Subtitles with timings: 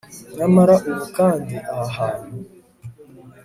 [0.35, 2.35] Nyamara ubu kandi aha hantu